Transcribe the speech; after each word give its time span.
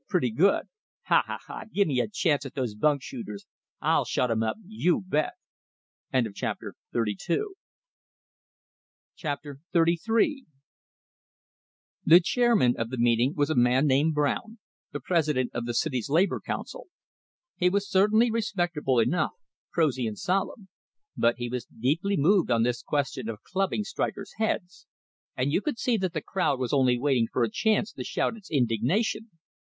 "Pretty 0.09 0.31
good! 0.31 0.63
Ha, 1.03 1.21
ha, 1.27 1.37
ha! 1.45 1.65
Gimme 1.71 1.99
a 1.99 2.07
chance 2.07 2.43
at 2.43 2.55
these 2.55 2.73
bunk 2.73 3.03
shooters 3.03 3.45
I'll 3.81 4.03
shut 4.03 4.31
'em 4.31 4.41
up, 4.41 4.57
you 4.65 5.01
bet!" 5.05 5.33
XXXIII 6.11 6.73
The 9.61 10.39
chairman 12.23 12.75
of 12.79 12.89
the 12.89 12.97
meeting 12.97 13.35
was 13.35 13.51
a 13.51 13.55
man 13.55 13.85
named 13.85 14.15
Brown, 14.15 14.57
the 14.91 14.99
president 14.99 15.51
of 15.53 15.65
the 15.67 15.73
city's 15.75 16.09
labor 16.09 16.41
council. 16.43 16.87
He 17.55 17.69
was 17.69 17.87
certainly 17.87 18.31
respectable 18.31 18.97
enough, 18.97 19.33
prosy 19.71 20.07
and 20.07 20.17
solemn. 20.17 20.69
But 21.15 21.35
he 21.37 21.47
was 21.47 21.65
deeply 21.65 22.17
moved 22.17 22.49
on 22.49 22.63
this 22.63 22.81
question 22.81 23.29
of 23.29 23.43
clubbing 23.43 23.83
strikers' 23.83 24.33
heads; 24.37 24.87
and 25.37 25.51
you 25.51 25.61
could 25.61 25.77
see 25.77 25.95
that 25.97 26.13
the 26.13 26.23
crowd 26.23 26.57
was 26.59 26.73
only 26.73 26.97
waiting 26.97 27.27
for 27.31 27.43
a 27.43 27.51
chance 27.51 27.93
to 27.93 28.03
shout 28.03 28.35
its 28.35 28.49
indignation. 28.49 29.29